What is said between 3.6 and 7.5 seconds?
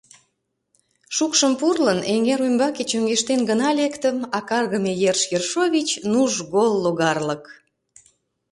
лектым, а каргыме Ерш Ершович— нужгол логарлык!